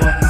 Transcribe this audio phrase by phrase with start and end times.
[0.00, 0.21] one.